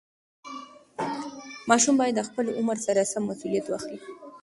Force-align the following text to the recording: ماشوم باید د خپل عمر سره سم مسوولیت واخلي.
ماشوم 1.69 1.95
باید 1.99 2.15
د 2.17 2.21
خپل 2.29 2.45
عمر 2.59 2.77
سره 2.85 3.09
سم 3.11 3.23
مسوولیت 3.29 3.65
واخلي. 3.67 3.99